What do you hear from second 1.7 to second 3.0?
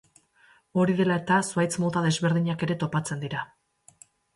mota desberdinak ere